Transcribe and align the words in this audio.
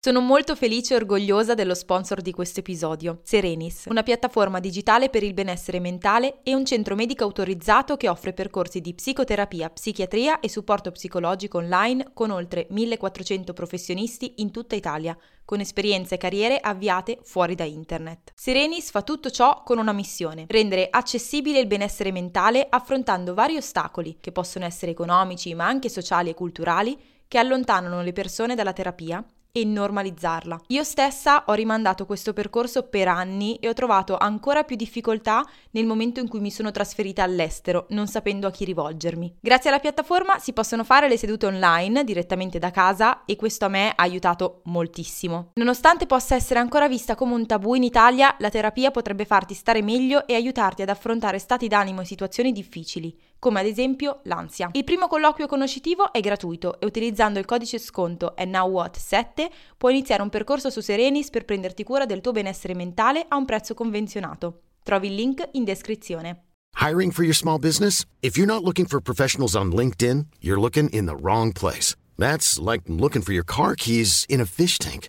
Sono 0.00 0.20
molto 0.20 0.54
felice 0.54 0.94
e 0.94 0.96
orgogliosa 0.98 1.54
dello 1.54 1.74
sponsor 1.74 2.22
di 2.22 2.30
questo 2.30 2.60
episodio, 2.60 3.18
Serenis, 3.24 3.86
una 3.88 4.04
piattaforma 4.04 4.60
digitale 4.60 5.10
per 5.10 5.24
il 5.24 5.34
benessere 5.34 5.80
mentale 5.80 6.38
e 6.44 6.54
un 6.54 6.64
centro 6.64 6.94
medico 6.94 7.24
autorizzato 7.24 7.96
che 7.96 8.08
offre 8.08 8.32
percorsi 8.32 8.80
di 8.80 8.94
psicoterapia, 8.94 9.70
psichiatria 9.70 10.38
e 10.38 10.48
supporto 10.48 10.92
psicologico 10.92 11.58
online 11.58 12.10
con 12.14 12.30
oltre 12.30 12.68
1400 12.70 13.52
professionisti 13.52 14.34
in 14.36 14.52
tutta 14.52 14.76
Italia, 14.76 15.18
con 15.44 15.58
esperienze 15.58 16.14
e 16.14 16.18
carriere 16.18 16.58
avviate 16.58 17.18
fuori 17.24 17.56
da 17.56 17.64
internet. 17.64 18.34
Serenis 18.36 18.92
fa 18.92 19.02
tutto 19.02 19.30
ciò 19.30 19.64
con 19.64 19.78
una 19.78 19.92
missione, 19.92 20.44
rendere 20.46 20.86
accessibile 20.92 21.58
il 21.58 21.66
benessere 21.66 22.12
mentale 22.12 22.64
affrontando 22.70 23.34
vari 23.34 23.56
ostacoli, 23.56 24.18
che 24.20 24.30
possono 24.30 24.64
essere 24.64 24.92
economici 24.92 25.52
ma 25.54 25.66
anche 25.66 25.88
sociali 25.88 26.30
e 26.30 26.34
culturali, 26.34 26.96
che 27.26 27.38
allontanano 27.38 28.00
le 28.00 28.12
persone 28.12 28.54
dalla 28.54 28.72
terapia 28.72 29.26
e 29.52 29.64
normalizzarla. 29.64 30.60
Io 30.68 30.84
stessa 30.84 31.44
ho 31.46 31.52
rimandato 31.52 32.06
questo 32.06 32.32
percorso 32.32 32.84
per 32.84 33.08
anni 33.08 33.56
e 33.56 33.68
ho 33.68 33.72
trovato 33.72 34.16
ancora 34.16 34.64
più 34.64 34.76
difficoltà 34.76 35.44
nel 35.72 35.86
momento 35.86 36.20
in 36.20 36.28
cui 36.28 36.40
mi 36.40 36.50
sono 36.50 36.70
trasferita 36.70 37.22
all'estero, 37.22 37.86
non 37.90 38.06
sapendo 38.06 38.46
a 38.46 38.50
chi 38.50 38.64
rivolgermi. 38.64 39.36
Grazie 39.40 39.70
alla 39.70 39.78
piattaforma 39.78 40.38
si 40.38 40.52
possono 40.52 40.84
fare 40.84 41.08
le 41.08 41.16
sedute 41.16 41.46
online 41.46 42.04
direttamente 42.04 42.58
da 42.58 42.70
casa 42.70 43.24
e 43.24 43.36
questo 43.36 43.64
a 43.64 43.68
me 43.68 43.90
ha 43.90 44.02
aiutato 44.02 44.60
moltissimo. 44.64 45.50
Nonostante 45.54 46.06
possa 46.06 46.34
essere 46.34 46.60
ancora 46.60 46.88
vista 46.88 47.14
come 47.14 47.34
un 47.34 47.46
tabù 47.46 47.74
in 47.74 47.82
Italia, 47.82 48.34
la 48.38 48.50
terapia 48.50 48.90
potrebbe 48.90 49.24
farti 49.24 49.54
stare 49.54 49.82
meglio 49.82 50.26
e 50.26 50.34
aiutarti 50.34 50.82
ad 50.82 50.88
affrontare 50.88 51.38
stati 51.38 51.68
d'animo 51.68 52.02
e 52.02 52.04
situazioni 52.04 52.52
difficili 52.52 53.16
come 53.38 53.60
ad 53.60 53.66
esempio 53.66 54.20
l'ansia. 54.24 54.68
Il 54.72 54.84
primo 54.84 55.06
colloquio 55.06 55.46
conoscitivo 55.46 56.12
è 56.12 56.20
gratuito 56.20 56.80
e 56.80 56.86
utilizzando 56.86 57.38
il 57.38 57.44
codice 57.44 57.78
sconto 57.78 58.34
NowWhat7 58.36 59.46
puoi 59.76 59.92
iniziare 59.92 60.22
un 60.22 60.28
percorso 60.28 60.70
su 60.70 60.80
Serenis 60.80 61.30
per 61.30 61.44
prenderti 61.44 61.84
cura 61.84 62.06
del 62.06 62.20
tuo 62.20 62.32
benessere 62.32 62.74
mentale 62.74 63.24
a 63.28 63.36
un 63.36 63.44
prezzo 63.44 63.74
convenzionato. 63.74 64.60
Trovi 64.82 65.08
il 65.08 65.14
link 65.14 65.48
in 65.52 65.64
descrizione. 65.64 66.44
Hiring 66.80 67.12
for 67.12 67.24
your 67.24 67.34
small 67.34 67.58
business? 67.58 68.04
If 68.20 68.36
you're 68.36 68.50
not 68.50 68.62
looking 68.62 68.86
for 68.86 69.00
professionals 69.00 69.54
on 69.54 69.72
LinkedIn, 69.72 70.26
you're 70.40 70.60
looking 70.60 70.88
in 70.90 71.06
the 71.06 71.16
wrong 71.16 71.52
place. 71.52 71.96
That's 72.16 72.58
like 72.58 72.82
looking 72.86 73.22
for 73.22 73.32
your 73.32 73.44
car 73.44 73.74
keys 73.74 74.24
in 74.28 74.40
a 74.40 74.46
fish 74.46 74.78
tank. 74.78 75.08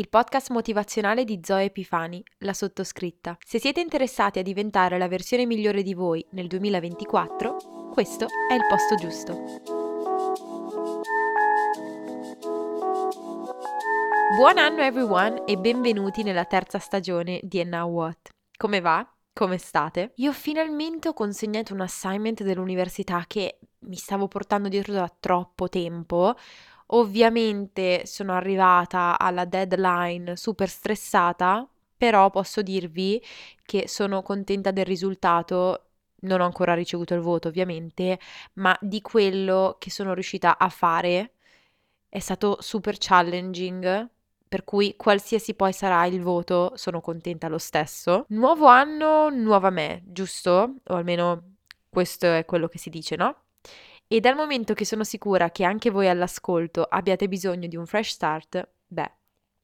Il 0.00 0.08
podcast 0.08 0.48
motivazionale 0.48 1.24
di 1.24 1.40
Zoe 1.42 1.64
Epifani, 1.64 2.24
la 2.38 2.54
sottoscritta. 2.54 3.36
Se 3.44 3.60
siete 3.60 3.80
interessati 3.80 4.38
a 4.38 4.42
diventare 4.42 4.96
la 4.96 5.08
versione 5.08 5.44
migliore 5.44 5.82
di 5.82 5.92
voi 5.92 6.24
nel 6.30 6.46
2024, 6.46 7.90
questo 7.92 8.26
è 8.48 8.54
il 8.54 8.62
posto 8.66 8.94
giusto. 8.94 9.34
Buon 14.36 14.56
anno 14.56 14.80
everyone 14.80 15.44
e 15.44 15.58
benvenuti 15.58 16.22
nella 16.22 16.46
terza 16.46 16.78
stagione 16.78 17.38
di 17.42 17.60
And 17.60 17.70
Now 17.70 17.90
What. 17.90 18.30
Come 18.56 18.80
va? 18.80 19.06
Come 19.34 19.58
state? 19.58 20.12
Io 20.16 20.32
finalmente 20.32 21.08
ho 21.08 21.12
consegnato 21.12 21.74
un 21.74 21.82
assignment 21.82 22.42
dell'università 22.42 23.24
che 23.26 23.58
mi 23.80 23.96
stavo 23.96 24.28
portando 24.28 24.68
dietro 24.68 24.94
da 24.94 25.14
troppo 25.20 25.68
tempo. 25.68 26.36
Ovviamente 26.92 28.04
sono 28.06 28.34
arrivata 28.34 29.18
alla 29.18 29.44
deadline 29.44 30.36
super 30.36 30.68
stressata, 30.68 31.68
però 31.96 32.30
posso 32.30 32.62
dirvi 32.62 33.22
che 33.64 33.86
sono 33.86 34.22
contenta 34.22 34.70
del 34.70 34.84
risultato. 34.84 35.84
Non 36.22 36.40
ho 36.40 36.44
ancora 36.44 36.74
ricevuto 36.74 37.14
il 37.14 37.20
voto, 37.20 37.48
ovviamente, 37.48 38.18
ma 38.54 38.76
di 38.80 39.00
quello 39.00 39.76
che 39.78 39.90
sono 39.90 40.14
riuscita 40.14 40.58
a 40.58 40.68
fare 40.68 41.32
è 42.08 42.18
stato 42.18 42.58
super 42.60 42.96
challenging, 42.98 44.08
per 44.48 44.64
cui 44.64 44.96
qualsiasi 44.96 45.54
poi 45.54 45.72
sarà 45.72 46.04
il 46.06 46.20
voto, 46.20 46.72
sono 46.74 47.00
contenta 47.00 47.48
lo 47.48 47.58
stesso. 47.58 48.24
Nuovo 48.30 48.66
anno, 48.66 49.30
nuova 49.30 49.70
me, 49.70 50.02
giusto? 50.06 50.74
O 50.88 50.94
almeno 50.94 51.56
questo 51.88 52.26
è 52.26 52.44
quello 52.44 52.66
che 52.66 52.78
si 52.78 52.90
dice, 52.90 53.14
no? 53.14 53.36
E 54.12 54.18
dal 54.18 54.34
momento 54.34 54.74
che 54.74 54.84
sono 54.84 55.04
sicura 55.04 55.52
che 55.52 55.62
anche 55.62 55.88
voi 55.88 56.08
all'ascolto 56.08 56.82
abbiate 56.82 57.28
bisogno 57.28 57.68
di 57.68 57.76
un 57.76 57.86
fresh 57.86 58.10
start, 58.10 58.68
beh, 58.88 59.12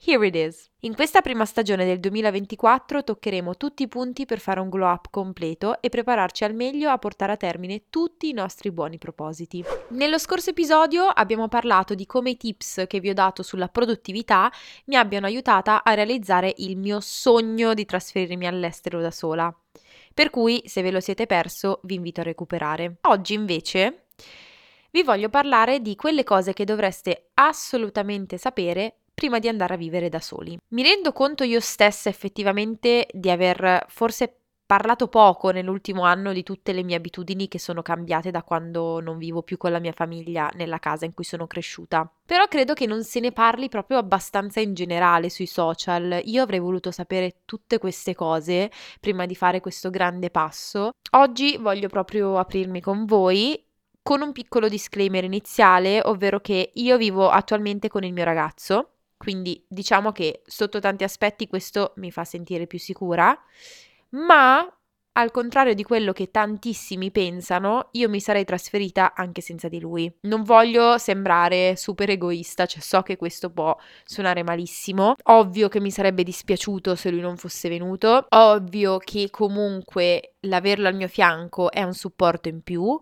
here 0.05 0.25
it 0.25 0.37
is. 0.37 0.71
In 0.83 0.95
questa 0.95 1.21
prima 1.21 1.45
stagione 1.45 1.85
del 1.85 1.99
2024 1.99 3.03
toccheremo 3.03 3.57
tutti 3.57 3.83
i 3.83 3.89
punti 3.89 4.25
per 4.25 4.39
fare 4.39 4.61
un 4.61 4.69
glow 4.69 4.89
up 4.89 5.09
completo 5.11 5.83
e 5.83 5.89
prepararci 5.89 6.45
al 6.45 6.55
meglio 6.55 6.91
a 6.91 6.99
portare 6.99 7.33
a 7.33 7.37
termine 7.37 7.87
tutti 7.91 8.29
i 8.29 8.33
nostri 8.35 8.71
buoni 8.71 8.99
propositi. 8.99 9.65
Nello 9.89 10.17
scorso 10.17 10.51
episodio 10.51 11.07
abbiamo 11.07 11.49
parlato 11.49 11.97
di 11.97 12.07
come 12.07 12.31
i 12.31 12.37
tips 12.37 12.85
che 12.87 13.01
vi 13.01 13.09
ho 13.09 13.15
dato 13.15 13.43
sulla 13.43 13.67
produttività 13.67 14.49
mi 14.85 14.95
abbiano 14.95 15.27
aiutata 15.27 15.83
a 15.83 15.93
realizzare 15.95 16.55
il 16.59 16.77
mio 16.77 17.01
sogno 17.01 17.75
di 17.75 17.85
trasferirmi 17.85 18.47
all'estero 18.47 19.01
da 19.01 19.11
sola. 19.11 19.53
Per 20.15 20.31
cui, 20.31 20.63
se 20.67 20.83
ve 20.83 20.93
lo 20.93 21.01
siete 21.01 21.27
perso, 21.27 21.81
vi 21.83 21.97
invito 21.97 22.21
a 22.21 22.25
recuperare. 22.25 22.99
Oggi 23.03 23.35
invece 23.35 24.06
vi 24.97 25.03
voglio 25.03 25.29
parlare 25.29 25.81
di 25.81 25.95
quelle 25.95 26.25
cose 26.25 26.55
che 26.55 26.65
dovreste 26.65 27.31
assolutamente 27.35 28.39
sapere 28.39 29.01
prima 29.13 29.39
di 29.39 29.49
andare 29.49 29.75
a 29.75 29.77
vivere 29.77 30.09
da 30.09 30.21
soli. 30.21 30.59
Mi 30.69 30.83
rendo 30.83 31.13
conto 31.13 31.45
io 31.45 31.61
stessa 31.61 32.09
effettivamente 32.09 33.07
di 33.13 33.31
aver 33.31 33.85
forse 33.89 34.41
parlato 34.67 35.07
poco 35.07 35.51
nell'ultimo 35.51 36.03
anno 36.03 36.33
di 36.33 36.43
tutte 36.43 36.73
le 36.73 36.83
mie 36.83 36.97
abitudini 36.97 37.47
che 37.47 37.59
sono 37.59 37.83
cambiate 37.83 38.31
da 38.33 38.43
quando 38.43 39.01
non 39.01 39.17
vivo 39.17 39.43
più 39.43 39.57
con 39.57 39.71
la 39.71 39.79
mia 39.79 39.93
famiglia 39.93 40.51
nella 40.55 40.81
casa 40.81 41.05
in 41.05 41.15
cui 41.15 41.25
sono 41.25 41.47
cresciuta. 41.47 42.11
Però 42.27 42.47
credo 42.49 42.75
che 42.75 42.87
non 42.87 43.05
se 43.05 43.21
ne 43.21 43.31
parli 43.31 43.69
proprio 43.69 43.99
abbastanza 43.99 44.61
in 44.61 44.75
generale 44.75 45.31
sui 45.31 45.47
social. 45.47 46.21
Io 46.25 46.43
avrei 46.43 46.59
voluto 46.59 46.91
sapere 46.91 47.43
tutte 47.45 47.79
queste 47.79 48.15
cose 48.15 48.71
prima 48.99 49.25
di 49.25 49.37
fare 49.37 49.61
questo 49.61 49.89
grande 49.89 50.31
passo. 50.31 50.91
Oggi 51.13 51.57
voglio 51.59 51.89
proprio 51.89 52.37
aprirmi 52.37 52.81
con 52.81 53.05
voi 53.05 53.66
con 54.07 54.23
un 54.23 54.31
piccolo 54.31 54.69
disclaimer 54.69 55.25
iniziale, 55.25 56.01
ovvero 56.05 56.39
che 56.39 56.71
io 56.75 56.97
vivo 56.97 57.29
attualmente 57.29 57.89
con 57.89 58.05
il 58.05 58.13
mio 58.13 58.23
ragazzo, 58.23 58.91
quindi 59.17 59.61
diciamo 59.67 60.13
che 60.13 60.43
sotto 60.47 60.79
tanti 60.79 61.03
aspetti 61.03 61.49
questo 61.49 61.93
mi 61.97 62.13
fa 62.13 62.23
sentire 62.23 62.69
più 62.69 62.79
sicura, 62.79 63.37
ma 64.11 64.65
al 65.15 65.31
contrario 65.33 65.75
di 65.75 65.83
quello 65.83 66.13
che 66.13 66.31
tantissimi 66.31 67.11
pensano, 67.11 67.89
io 67.93 68.09
mi 68.09 68.21
sarei 68.21 68.45
trasferita 68.45 69.13
anche 69.13 69.41
senza 69.41 69.67
di 69.67 69.81
lui. 69.81 70.09
Non 70.21 70.45
voglio 70.45 70.99
sembrare 70.99 71.75
super 71.75 72.09
egoista, 72.09 72.67
cioè 72.67 72.83
so 72.83 73.03
che 73.03 73.17
questo 73.17 73.51
può 73.51 73.77
suonare 74.05 74.45
malissimo. 74.45 75.15
Ovvio 75.25 75.69
che 75.69 75.81
mi 75.81 75.91
sarebbe 75.91 76.23
dispiaciuto 76.23 76.95
se 76.95 77.11
lui 77.11 77.21
non 77.21 77.37
fosse 77.39 77.69
venuto. 77.69 78.27
Ovvio 78.29 78.99
che 78.99 79.31
comunque 79.31 80.35
l'averlo 80.43 80.87
al 80.87 80.95
mio 80.95 81.09
fianco 81.09 81.73
è 81.73 81.83
un 81.83 81.95
supporto 81.95 82.49
in 82.49 82.63
più 82.63 83.01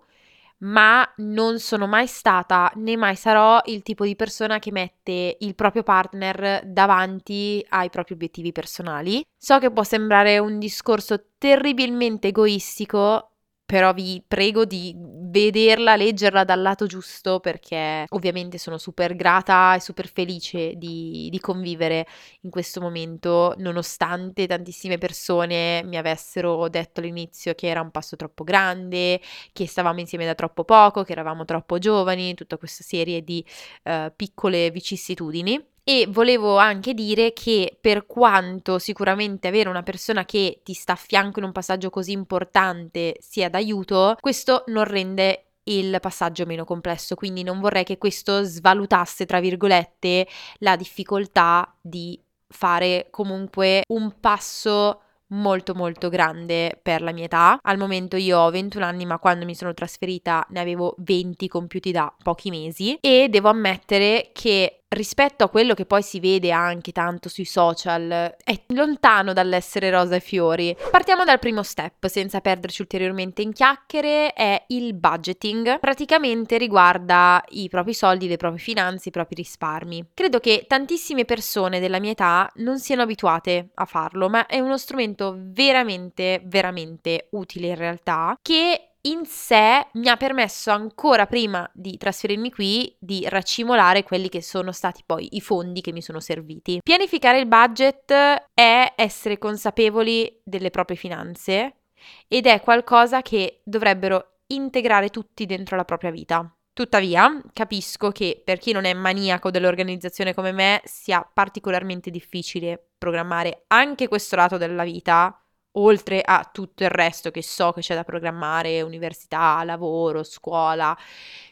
ma 0.64 1.06
non 1.16 1.58
sono 1.58 1.86
mai 1.86 2.06
stata 2.06 2.70
né 2.76 2.96
mai 2.96 3.16
sarò 3.16 3.60
il 3.66 3.82
tipo 3.82 4.04
di 4.04 4.16
persona 4.16 4.58
che 4.58 4.72
mette 4.72 5.36
il 5.40 5.54
proprio 5.54 5.82
partner 5.82 6.62
davanti 6.64 7.64
ai 7.70 7.90
propri 7.90 8.14
obiettivi 8.14 8.52
personali. 8.52 9.22
So 9.36 9.58
che 9.58 9.70
può 9.70 9.82
sembrare 9.82 10.38
un 10.38 10.58
discorso 10.58 11.32
terribilmente 11.38 12.28
egoistico, 12.28 13.33
però 13.74 13.92
vi 13.92 14.22
prego 14.24 14.64
di 14.64 14.94
vederla, 14.96 15.96
leggerla 15.96 16.44
dal 16.44 16.62
lato 16.62 16.86
giusto 16.86 17.40
perché 17.40 18.04
ovviamente 18.10 18.56
sono 18.56 18.78
super 18.78 19.16
grata 19.16 19.74
e 19.74 19.80
super 19.80 20.06
felice 20.06 20.74
di, 20.76 21.26
di, 21.28 21.40
convivere 21.40 22.06
in 22.42 22.50
questo 22.50 22.80
momento 22.80 23.52
nonostante 23.58 24.46
tantissime 24.46 24.96
persone 24.96 25.82
mi 25.86 25.96
avessero 25.96 26.68
detto 26.68 27.00
all'inizio 27.00 27.52
che 27.56 27.66
era 27.66 27.80
un 27.80 27.90
passo 27.90 28.14
troppo 28.14 28.44
grande, 28.44 29.20
che 29.52 29.66
stavamo 29.66 29.98
insieme 29.98 30.24
da 30.24 30.36
troppo 30.36 30.62
poco, 30.62 31.02
che 31.02 31.10
eravamo 31.10 31.44
troppo 31.44 31.78
giovani, 31.78 32.34
tutta 32.34 32.56
questa 32.56 32.84
serie 32.84 33.24
di 33.24 33.44
uh, 33.86 34.12
piccole 34.14 34.70
vicissitudini. 34.70 35.73
E 35.86 36.06
volevo 36.08 36.56
anche 36.56 36.94
dire 36.94 37.34
che 37.34 37.76
per 37.78 38.06
quanto 38.06 38.78
sicuramente 38.78 39.48
avere 39.48 39.68
una 39.68 39.82
persona 39.82 40.24
che 40.24 40.60
ti 40.64 40.72
sta 40.72 40.94
a 40.94 40.96
fianco 40.96 41.40
in 41.40 41.44
un 41.44 41.52
passaggio 41.52 41.90
così 41.90 42.12
importante 42.12 43.16
sia 43.20 43.50
d'aiuto, 43.50 44.16
questo 44.18 44.64
non 44.68 44.84
rende 44.84 45.44
il 45.64 45.98
passaggio 46.00 46.46
meno 46.46 46.64
complesso, 46.64 47.14
quindi 47.14 47.42
non 47.42 47.60
vorrei 47.60 47.84
che 47.84 47.98
questo 47.98 48.42
svalutasse, 48.44 49.26
tra 49.26 49.40
virgolette, 49.40 50.26
la 50.60 50.74
difficoltà 50.76 51.76
di 51.80 52.18
fare 52.48 53.08
comunque 53.10 53.82
un 53.88 54.18
passo 54.20 55.00
molto 55.28 55.74
molto 55.74 56.08
grande 56.08 56.78
per 56.80 57.02
la 57.02 57.12
mia 57.12 57.24
età. 57.24 57.58
Al 57.60 57.78
momento 57.78 58.16
io 58.16 58.38
ho 58.38 58.50
21 58.50 58.84
anni, 58.84 59.06
ma 59.06 59.18
quando 59.18 59.44
mi 59.44 59.54
sono 59.54 59.74
trasferita 59.74 60.46
ne 60.50 60.60
avevo 60.60 60.94
20 60.98 61.48
compiuti 61.48 61.90
da 61.90 62.14
pochi 62.22 62.50
mesi 62.50 62.96
e 63.00 63.28
devo 63.28 63.48
ammettere 63.48 64.30
che 64.32 64.83
rispetto 64.94 65.44
a 65.44 65.48
quello 65.48 65.74
che 65.74 65.84
poi 65.84 66.02
si 66.02 66.20
vede 66.20 66.50
anche 66.50 66.92
tanto 66.92 67.28
sui 67.28 67.44
social, 67.44 68.34
è 68.42 68.60
lontano 68.68 69.32
dall'essere 69.32 69.90
rosa 69.90 70.16
e 70.16 70.20
fiori. 70.20 70.74
Partiamo 70.90 71.24
dal 71.24 71.38
primo 71.38 71.62
step, 71.62 72.06
senza 72.06 72.40
perderci 72.40 72.82
ulteriormente 72.82 73.42
in 73.42 73.52
chiacchiere, 73.52 74.32
è 74.32 74.64
il 74.68 74.94
budgeting. 74.94 75.78
Praticamente 75.78 76.56
riguarda 76.56 77.42
i 77.50 77.68
propri 77.68 77.92
soldi, 77.94 78.28
le 78.28 78.36
proprie 78.36 78.60
finanze, 78.60 79.08
i 79.08 79.12
propri 79.12 79.34
risparmi. 79.36 80.10
Credo 80.14 80.38
che 80.38 80.64
tantissime 80.66 81.24
persone 81.24 81.80
della 81.80 82.00
mia 82.00 82.12
età 82.12 82.50
non 82.56 82.78
siano 82.78 83.02
abituate 83.02 83.70
a 83.74 83.84
farlo, 83.84 84.28
ma 84.28 84.46
è 84.46 84.60
uno 84.60 84.78
strumento 84.78 85.36
veramente, 85.38 86.40
veramente 86.44 87.28
utile 87.30 87.68
in 87.68 87.76
realtà 87.76 88.38
che 88.40 88.93
in 89.06 89.26
sé 89.26 89.86
mi 89.94 90.08
ha 90.08 90.16
permesso 90.16 90.70
ancora 90.70 91.26
prima 91.26 91.68
di 91.74 91.96
trasferirmi 91.96 92.50
qui 92.50 92.96
di 92.98 93.26
raccimolare 93.28 94.02
quelli 94.02 94.28
che 94.28 94.42
sono 94.42 94.72
stati 94.72 95.02
poi 95.04 95.28
i 95.32 95.40
fondi 95.40 95.80
che 95.80 95.92
mi 95.92 96.00
sono 96.00 96.20
serviti. 96.20 96.80
Pianificare 96.82 97.38
il 97.38 97.46
budget 97.46 98.12
è 98.54 98.92
essere 98.96 99.38
consapevoli 99.38 100.40
delle 100.42 100.70
proprie 100.70 100.96
finanze 100.96 101.80
ed 102.28 102.46
è 102.46 102.60
qualcosa 102.60 103.22
che 103.22 103.60
dovrebbero 103.64 104.38
integrare 104.48 105.10
tutti 105.10 105.46
dentro 105.46 105.76
la 105.76 105.84
propria 105.84 106.10
vita. 106.10 106.54
Tuttavia, 106.72 107.40
capisco 107.52 108.10
che 108.10 108.42
per 108.44 108.58
chi 108.58 108.72
non 108.72 108.84
è 108.84 108.92
maniaco 108.94 109.50
dell'organizzazione 109.50 110.34
come 110.34 110.50
me 110.50 110.80
sia 110.84 111.22
particolarmente 111.22 112.10
difficile 112.10 112.90
programmare 112.98 113.64
anche 113.68 114.08
questo 114.08 114.34
lato 114.34 114.56
della 114.56 114.82
vita 114.82 115.43
oltre 115.76 116.20
a 116.22 116.48
tutto 116.52 116.84
il 116.84 116.90
resto 116.90 117.30
che 117.30 117.42
so 117.42 117.72
che 117.72 117.80
c'è 117.80 117.94
da 117.94 118.04
programmare, 118.04 118.82
università, 118.82 119.62
lavoro, 119.64 120.22
scuola. 120.22 120.96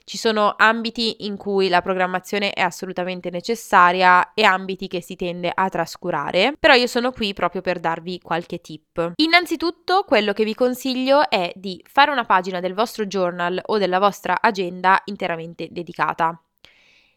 Ci 0.05 0.19
sono 0.19 0.55
ambiti 0.57 1.27
in 1.27 1.37
cui 1.37 1.69
la 1.69 1.81
programmazione 1.81 2.53
è 2.53 2.61
assolutamente 2.61 3.31
necessaria 3.31 4.35
e 4.35 4.43
ambiti 4.43 4.89
che 4.89 5.01
si 5.01 5.17
tende 5.17 5.51
a 5.55 5.69
trascurare, 5.69 6.55
però 6.59 6.75
io 6.75 6.87
sono 6.87 7.13
qui 7.13 7.33
proprio 7.33 7.61
per 7.61 7.79
darvi 7.79 8.21
qualche 8.21 8.61
tip. 8.61 9.13
Innanzitutto, 9.17 10.05
quello 10.05 10.33
che 10.33 10.45
vi 10.45 10.55
consiglio 10.55 11.29
è 11.31 11.53
di 11.55 11.83
fare 11.89 12.11
una 12.11 12.25
pagina 12.25 12.61
del 12.61 12.75
vostro 12.75 13.07
journal 13.07 13.61
o 13.67 13.79
della 13.79 13.99
vostra 13.99 14.41
agenda 14.41 15.01
interamente 15.05 15.69
dedicata. 15.71 16.39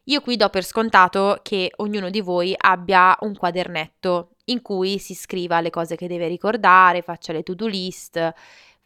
Io 0.07 0.21
qui 0.21 0.35
do 0.35 0.49
per 0.49 0.63
scontato 0.63 1.39
che 1.41 1.71
ognuno 1.77 2.11
di 2.11 2.21
voi 2.21 2.53
abbia 2.55 3.17
un 3.21 3.35
quadernetto 3.35 4.34
in 4.45 4.61
cui 4.61 4.99
si 4.99 5.15
scriva 5.15 5.61
le 5.61 5.69
cose 5.69 5.95
che 5.95 6.07
deve 6.07 6.27
ricordare, 6.27 7.01
faccia 7.01 7.33
le 7.33 7.43
to-do 7.43 7.67
list, 7.67 8.33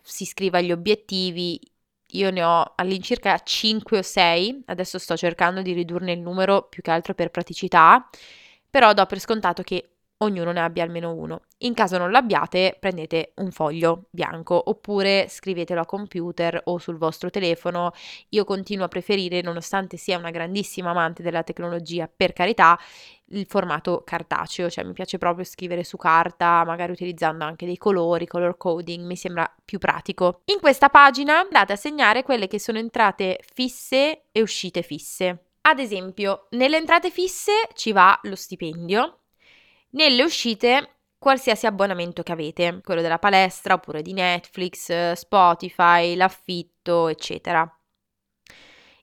si 0.01 0.25
scriva 0.25 0.61
gli 0.61 0.71
obiettivi. 0.71 1.59
Io 2.13 2.31
ne 2.31 2.43
ho 2.43 2.73
all'incirca 2.75 3.37
5 3.37 3.97
o 3.97 4.01
6, 4.01 4.63
adesso 4.67 4.97
sto 4.97 5.15
cercando 5.15 5.61
di 5.61 5.73
ridurne 5.73 6.11
il 6.11 6.19
numero 6.21 6.63
più 6.63 6.81
che 6.81 6.91
altro 6.91 7.13
per 7.13 7.29
praticità, 7.29 8.09
però 8.69 8.93
do 8.93 9.05
per 9.05 9.19
scontato 9.19 9.61
che 9.61 9.89
ognuno 10.21 10.51
ne 10.51 10.61
abbia 10.61 10.83
almeno 10.83 11.13
uno. 11.13 11.41
In 11.59 11.73
caso 11.73 11.97
non 11.97 12.11
l'abbiate, 12.11 12.75
prendete 12.79 13.33
un 13.35 13.51
foglio 13.51 14.05
bianco 14.09 14.61
oppure 14.69 15.27
scrivetelo 15.27 15.81
a 15.81 15.85
computer 15.85 16.61
o 16.65 16.77
sul 16.77 16.97
vostro 16.97 17.29
telefono. 17.29 17.91
Io 18.29 18.43
continuo 18.45 18.85
a 18.85 18.87
preferire, 18.87 19.41
nonostante 19.41 19.97
sia 19.97 20.17
una 20.17 20.31
grandissima 20.31 20.91
amante 20.91 21.23
della 21.23 21.43
tecnologia, 21.43 22.09
per 22.13 22.33
carità, 22.33 22.77
il 23.31 23.45
formato 23.47 24.01
cartaceo, 24.03 24.69
cioè 24.69 24.83
mi 24.83 24.93
piace 24.93 25.17
proprio 25.17 25.45
scrivere 25.45 25.83
su 25.83 25.97
carta, 25.97 26.63
magari 26.65 26.91
utilizzando 26.91 27.43
anche 27.43 27.65
dei 27.65 27.77
colori, 27.77 28.25
color 28.25 28.57
coding, 28.57 29.05
mi 29.05 29.15
sembra 29.15 29.53
più 29.63 29.77
pratico. 29.77 30.41
In 30.45 30.59
questa 30.59 30.89
pagina 30.89 31.39
andate 31.39 31.73
a 31.73 31.77
segnare 31.77 32.23
quelle 32.23 32.47
che 32.47 32.59
sono 32.59 32.77
entrate 32.77 33.39
fisse 33.53 34.23
e 34.31 34.41
uscite 34.41 34.81
fisse. 34.81 35.43
Ad 35.61 35.79
esempio, 35.79 36.47
nelle 36.51 36.77
entrate 36.77 37.11
fisse 37.11 37.51
ci 37.75 37.91
va 37.91 38.17
lo 38.23 38.35
stipendio, 38.35 39.18
nelle 39.91 40.23
uscite, 40.23 40.97
qualsiasi 41.17 41.65
abbonamento 41.65 42.23
che 42.23 42.31
avete, 42.31 42.81
quello 42.83 43.01
della 43.01 43.19
palestra 43.19 43.73
oppure 43.73 44.01
di 44.01 44.13
Netflix, 44.13 45.11
Spotify, 45.13 46.15
l'affitto, 46.15 47.07
eccetera. 47.07 47.69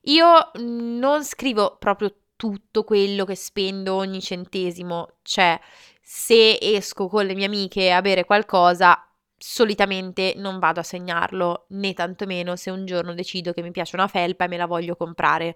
Io 0.03 0.51
non 0.55 1.23
scrivo 1.23 1.75
proprio 1.77 2.13
tutto 2.35 2.83
quello 2.83 3.25
che 3.25 3.35
spendo 3.35 3.95
ogni 3.95 4.21
centesimo, 4.21 5.17
cioè 5.23 5.59
se 6.01 6.57
esco 6.61 7.07
con 7.07 7.25
le 7.25 7.33
mie 7.35 7.47
amiche 7.47 7.91
a 7.91 8.01
bere 8.01 8.23
qualcosa, 8.23 9.05
solitamente 9.37 10.33
non 10.37 10.59
vado 10.59 10.79
a 10.79 10.83
segnarlo, 10.83 11.65
né 11.69 11.93
tantomeno 11.93 12.55
se 12.55 12.71
un 12.71 12.85
giorno 12.85 13.13
decido 13.13 13.51
che 13.51 13.61
mi 13.61 13.71
piace 13.71 13.95
una 13.95 14.07
felpa 14.07 14.45
e 14.45 14.47
me 14.47 14.57
la 14.57 14.65
voglio 14.65 14.95
comprare. 14.95 15.55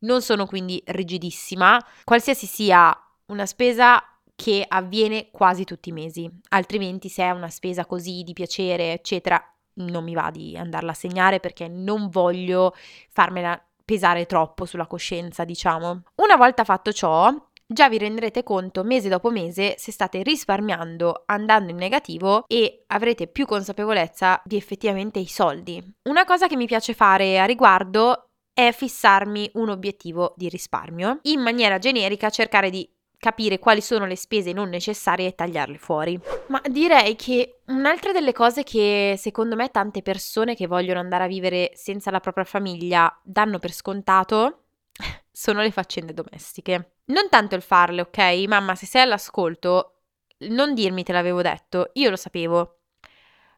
Non 0.00 0.22
sono 0.22 0.46
quindi 0.46 0.82
rigidissima, 0.86 1.84
qualsiasi 2.04 2.46
sia 2.46 2.96
una 3.26 3.46
spesa 3.46 4.02
che 4.40 4.64
avviene 4.66 5.28
quasi 5.30 5.64
tutti 5.64 5.90
i 5.90 5.92
mesi, 5.92 6.26
altrimenti 6.48 7.10
se 7.10 7.24
è 7.24 7.30
una 7.30 7.50
spesa 7.50 7.84
così 7.84 8.22
di 8.22 8.32
piacere, 8.32 8.94
eccetera, 8.94 9.38
non 9.74 10.02
mi 10.02 10.14
va 10.14 10.30
di 10.30 10.56
andarla 10.56 10.92
a 10.92 10.94
segnare 10.94 11.40
perché 11.40 11.68
non 11.68 12.08
voglio 12.08 12.74
farmela 13.10 13.62
pesare 13.84 14.24
troppo 14.24 14.64
sulla 14.64 14.86
coscienza, 14.86 15.44
diciamo. 15.44 16.04
Una 16.22 16.36
volta 16.36 16.64
fatto 16.64 16.90
ciò, 16.90 17.30
già 17.66 17.90
vi 17.90 17.98
renderete 17.98 18.42
conto 18.42 18.82
mese 18.82 19.10
dopo 19.10 19.30
mese 19.30 19.74
se 19.76 19.92
state 19.92 20.22
risparmiando 20.22 21.24
andando 21.26 21.70
in 21.70 21.76
negativo 21.76 22.44
e 22.46 22.84
avrete 22.86 23.26
più 23.26 23.44
consapevolezza 23.44 24.40
di 24.42 24.56
effettivamente 24.56 25.18
i 25.18 25.26
soldi. 25.26 25.84
Una 26.08 26.24
cosa 26.24 26.46
che 26.46 26.56
mi 26.56 26.64
piace 26.64 26.94
fare 26.94 27.38
a 27.38 27.44
riguardo 27.44 28.30
è 28.54 28.72
fissarmi 28.72 29.50
un 29.54 29.68
obiettivo 29.68 30.32
di 30.34 30.48
risparmio. 30.48 31.18
In 31.24 31.40
maniera 31.40 31.78
generica 31.78 32.30
cercare 32.30 32.70
di 32.70 32.90
capire 33.20 33.58
quali 33.58 33.82
sono 33.82 34.06
le 34.06 34.16
spese 34.16 34.52
non 34.52 34.70
necessarie 34.70 35.28
e 35.28 35.34
tagliarle 35.34 35.76
fuori. 35.76 36.18
Ma 36.48 36.60
direi 36.64 37.14
che 37.16 37.60
un'altra 37.66 38.12
delle 38.12 38.32
cose 38.32 38.64
che 38.64 39.14
secondo 39.18 39.54
me 39.56 39.68
tante 39.68 40.00
persone 40.00 40.56
che 40.56 40.66
vogliono 40.66 41.00
andare 41.00 41.24
a 41.24 41.28
vivere 41.28 41.70
senza 41.74 42.10
la 42.10 42.18
propria 42.18 42.44
famiglia 42.44 43.14
danno 43.22 43.58
per 43.58 43.72
scontato 43.72 44.64
sono 45.30 45.60
le 45.60 45.70
faccende 45.70 46.14
domestiche. 46.14 46.94
Non 47.06 47.28
tanto 47.28 47.54
il 47.54 47.62
farle, 47.62 48.00
ok? 48.00 48.18
Mamma, 48.46 48.74
se 48.74 48.86
sei 48.86 49.02
all'ascolto, 49.02 50.00
non 50.48 50.72
dirmi 50.72 51.02
te 51.02 51.12
l'avevo 51.12 51.42
detto, 51.42 51.90
io 51.94 52.08
lo 52.08 52.16
sapevo. 52.16 52.78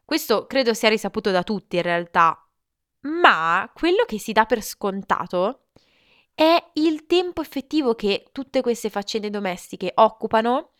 Questo 0.03 0.45
credo 0.45 0.73
sia 0.73 0.89
risaputo 0.89 1.31
da 1.31 1.43
tutti 1.43 1.77
in 1.77 1.83
realtà, 1.83 2.37
ma 3.01 3.71
quello 3.73 4.03
che 4.05 4.19
si 4.19 4.33
dà 4.33 4.45
per 4.45 4.61
scontato 4.61 5.62
è 6.35 6.63
il 6.73 7.05
tempo 7.05 7.41
effettivo 7.41 7.95
che 7.95 8.25
tutte 8.31 8.61
queste 8.61 8.89
faccende 8.89 9.29
domestiche 9.29 9.91
occupano 9.95 10.71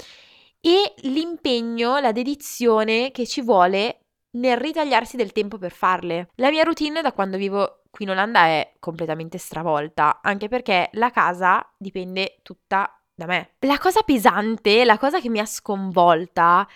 e 0.60 0.94
l'impegno, 1.02 2.00
la 2.00 2.12
dedizione 2.12 3.12
che 3.12 3.28
ci 3.28 3.42
vuole 3.42 4.00
nel 4.32 4.58
ritagliarsi 4.58 5.18
del 5.18 5.32
tempo 5.32 5.58
per 5.58 5.72
farle. 5.72 6.30
La 6.36 6.50
mia 6.50 6.64
routine 6.64 7.02
da 7.02 7.14
quando 7.14 7.38
vivo 7.38 7.84
qui 7.92 8.06
in 8.06 8.12
Olanda 8.12 8.46
è 8.46 8.74
completamente 8.80 9.38
stravolta, 9.38 10.22
anche 10.22 10.48
perché 10.48 10.90
la 10.94 11.12
casa 11.12 11.64
dipende 11.78 12.40
tutta 12.42 13.00
da 13.14 13.26
me. 13.26 13.56
La 13.60 13.78
cosa 13.78 14.02
pesante, 14.02 14.84
la 14.86 14.98
cosa 14.98 15.20
che 15.20 15.30
mi 15.30 15.40
ha 15.40 15.46
sconvolta 15.46 16.68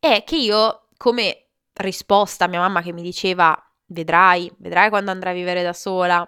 è 0.00 0.24
che 0.24 0.36
io, 0.36 0.88
come 0.96 1.50
risposta 1.74 2.46
a 2.46 2.48
mia 2.48 2.60
mamma 2.60 2.82
che 2.82 2.92
mi 2.92 3.02
diceva 3.02 3.56
vedrai, 3.86 4.50
vedrai 4.58 4.88
quando 4.88 5.10
andrai 5.10 5.32
a 5.32 5.36
vivere 5.36 5.62
da 5.62 5.72
sola, 5.72 6.26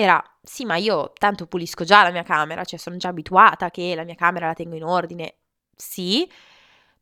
era 0.00 0.22
sì, 0.40 0.64
ma 0.64 0.76
io 0.76 1.12
tanto 1.18 1.46
pulisco 1.46 1.82
già 1.82 2.04
la 2.04 2.12
mia 2.12 2.22
camera, 2.22 2.64
cioè 2.64 2.78
sono 2.78 2.96
già 2.96 3.08
abituata 3.08 3.68
che 3.70 3.96
la 3.96 4.04
mia 4.04 4.14
camera 4.14 4.46
la 4.46 4.54
tengo 4.54 4.76
in 4.76 4.84
ordine. 4.84 5.38
Sì, 5.74 6.30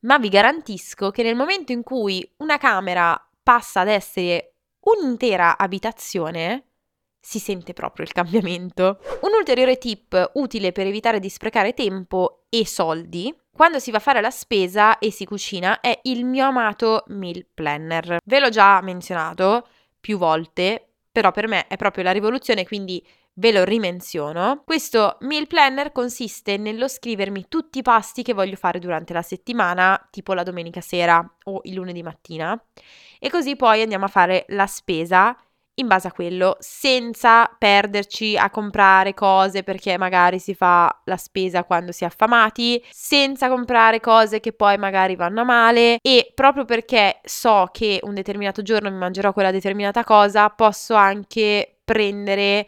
ma 0.01 0.19
vi 0.19 0.31
garantisco 0.31 1.11
che 1.11 1.23
nel 1.23 1.37
momento 1.37 1.73
in 1.73 1.83
cui 1.83 2.27
una 2.39 2.57
camera 2.57 3.23
passa 3.43 3.81
ad 3.81 3.89
essere 3.89 4.55
un'intera 4.81 5.59
abitazione, 5.59 6.69
si 7.21 7.39
sente 7.39 7.75
proprio 7.75 8.07
il 8.07 8.13
cambiamento. 8.13 8.99
Un 9.21 9.33
ulteriore 9.37 9.77
tip 9.77 10.31
utile 10.35 10.73
per 10.73 10.87
evitare 10.87 11.21
di 11.21 11.29
sprecare 11.29 11.75
tempo 11.75 12.47
e 12.49 12.65
soldi 12.65 13.35
quando 13.55 13.79
si 13.79 13.91
va 13.91 13.99
a 13.99 14.01
fare 14.01 14.23
la 14.23 14.31
spesa 14.31 14.99
e 14.99 15.11
si 15.11 15.27
cucina 15.27 15.81
è 15.81 15.99
il 16.05 16.25
mio 16.25 16.47
amato 16.47 17.05
meal 17.09 17.47
planner. 17.53 18.19
Ve 18.25 18.41
l'ho 18.41 18.49
già 18.49 18.81
menzionato 18.81 19.67
più 20.01 20.19
volte, 20.19 20.86
però 21.17 21.31
per 21.31 21.49
me 21.49 21.67
è 21.67 21.77
proprio 21.77 22.05
la 22.05 22.11
rivoluzione, 22.11 22.67
quindi 22.67 23.03
ve 23.39 23.51
lo 23.51 23.65
rimenziono. 23.65 24.65
Questo 24.67 25.17
meal 25.21 25.47
planner 25.47 25.91
consiste 25.91 26.59
nello 26.59 26.89
scrivermi 26.89 27.47
tutti 27.49 27.79
i 27.79 27.83
pasti 27.83 28.23
che 28.23 28.35
voglio 28.35 28.57
fare 28.57 28.79
durante 28.79 29.15
la 29.15 29.23
settimana, 29.23 30.09
tipo 30.11 30.35
la 30.35 30.43
domenica 30.43 30.83
sera 30.83 31.27
o 31.45 31.61
il 31.63 31.73
lunedì 31.73 32.03
mattina, 32.03 32.63
e 33.19 33.31
così 33.31 33.57
poi 33.57 33.81
andiamo 33.81 34.05
a 34.05 34.09
fare 34.09 34.45
la 34.49 34.67
spesa 34.67 35.35
in 35.79 35.87
base 35.87 36.09
a 36.09 36.13
quello, 36.13 36.57
senza 36.61 37.47
perderci 37.47 38.37
a 38.37 38.51
comprare 38.51 39.15
cose 39.15 39.63
perché 39.63 39.99
magari 39.99 40.39
si 40.39 40.55
fa 40.55 41.03
la 41.05 41.17
spesa 41.17 41.65
quando 41.65 41.93
si 41.93 42.05
è 42.05 42.07
affamati, 42.07 42.83
senza 42.91 43.49
comprare 43.49 44.01
cose 44.01 44.41
che 44.41 44.53
poi 44.53 44.79
magari 44.79 45.17
vanno 45.17 45.43
a 45.43 45.45
male 45.45 45.99
e 46.01 46.33
proprio 46.35 46.65
perché 46.65 47.21
so 47.25 47.69
che 47.73 48.01
un 48.03 48.15
determinato 48.15 48.63
giorno 48.63 48.91
mi 48.91 48.97
mangerò 48.97 49.33
quella 49.33 49.51
determinata 49.51 50.05
cosa, 50.05 50.49
posso 50.51 50.95
anche 50.95 51.77
prendere 51.85 52.67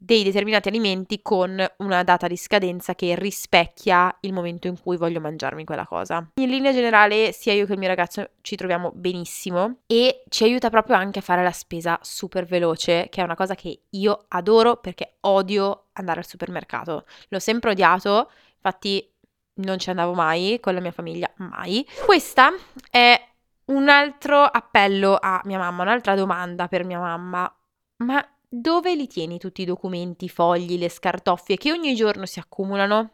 dei 0.00 0.22
determinati 0.22 0.68
alimenti 0.68 1.20
con 1.20 1.62
una 1.78 2.04
data 2.04 2.28
di 2.28 2.36
scadenza 2.36 2.94
che 2.94 3.16
rispecchia 3.16 4.16
il 4.20 4.32
momento 4.32 4.68
in 4.68 4.80
cui 4.80 4.96
voglio 4.96 5.20
mangiarmi 5.20 5.64
quella 5.64 5.86
cosa. 5.86 6.30
In 6.36 6.48
linea 6.48 6.72
generale, 6.72 7.32
sia 7.32 7.52
io 7.52 7.66
che 7.66 7.72
il 7.72 7.78
mio 7.78 7.88
ragazzo 7.88 8.30
ci 8.40 8.54
troviamo 8.54 8.92
benissimo 8.94 9.80
e 9.86 10.22
ci 10.28 10.44
aiuta 10.44 10.70
proprio 10.70 10.96
anche 10.96 11.18
a 11.18 11.22
fare 11.22 11.42
la 11.42 11.50
spesa 11.50 11.98
super 12.00 12.44
veloce, 12.44 13.08
che 13.10 13.20
è 13.20 13.24
una 13.24 13.34
cosa 13.34 13.56
che 13.56 13.82
io 13.90 14.24
adoro 14.28 14.76
perché 14.76 15.16
odio 15.22 15.88
andare 15.94 16.20
al 16.20 16.26
supermercato. 16.26 17.04
L'ho 17.28 17.40
sempre 17.40 17.72
odiato, 17.72 18.30
infatti 18.54 19.12
non 19.54 19.78
ci 19.78 19.90
andavo 19.90 20.14
mai 20.14 20.58
con 20.60 20.74
la 20.74 20.80
mia 20.80 20.92
famiglia, 20.92 21.28
mai. 21.38 21.84
Questa 22.06 22.52
è 22.88 23.20
un 23.66 23.88
altro 23.88 24.44
appello 24.44 25.18
a 25.20 25.40
mia 25.44 25.58
mamma, 25.58 25.82
un'altra 25.82 26.14
domanda 26.14 26.68
per 26.68 26.84
mia 26.84 27.00
mamma. 27.00 27.52
Ma 27.96 28.24
dove 28.48 28.94
li 28.94 29.06
tieni 29.06 29.38
tutti 29.38 29.62
i 29.62 29.66
documenti, 29.66 30.24
i 30.24 30.30
fogli, 30.30 30.78
le 30.78 30.88
scartoffie 30.88 31.56
che 31.56 31.70
ogni 31.70 31.94
giorno 31.94 32.26
si 32.26 32.38
accumulano? 32.38 33.10